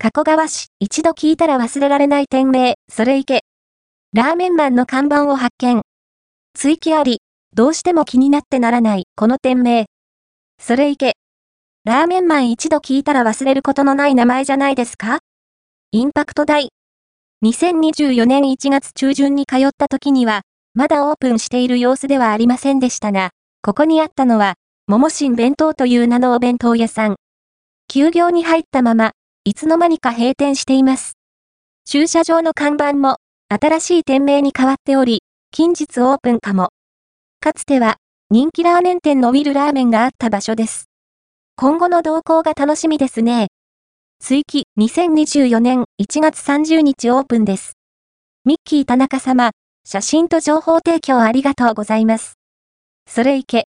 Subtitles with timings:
[0.00, 3.42] 加古川市、一度聞いたら忘れられない店名、それいけ。
[4.14, 5.82] ラーメンマンの看板を発見。
[6.54, 7.20] 追記あり、
[7.52, 9.86] どうしても気になってならない、この店名。
[10.62, 11.14] それいけ。
[11.84, 15.18] ラーメンマン一度聞いたら忘れることのない名前じゃないですか？
[15.90, 16.68] インパクト大。
[17.44, 20.42] 2024年1月中旬に通った時には、
[20.74, 23.30] まだオープンしている様子ではありませんでしたが、
[23.62, 24.54] ここにあったのは、
[24.86, 27.16] 桃新弁当という名のお弁当屋さん。
[27.88, 29.12] 休業に入ったまま、
[29.48, 31.14] いつの間にか閉店しています。
[31.86, 33.16] 駐車場の看板も、
[33.48, 36.68] 新しい店名に変わっており、近日オープンかも。
[37.40, 37.96] かつては、
[38.28, 40.90] 人気ラーメン店のウィルラーメンがあった場所です。
[41.56, 43.46] 今後の動向が楽しみですね。
[44.20, 47.72] 追記2024年1月30日オープンです。
[48.44, 49.52] ミッキー田中様、
[49.82, 52.34] 写真と情報提供ありがとうございます。
[53.08, 53.56] それいけ。